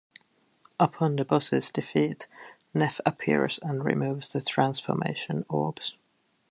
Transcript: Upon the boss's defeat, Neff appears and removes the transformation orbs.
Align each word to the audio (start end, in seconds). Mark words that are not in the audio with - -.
Upon 0.79 1.15
the 1.15 1.25
boss's 1.25 1.69
defeat, 1.69 2.25
Neff 2.73 2.99
appears 3.05 3.59
and 3.61 3.85
removes 3.85 4.29
the 4.29 4.41
transformation 4.41 5.45
orbs. 5.47 5.93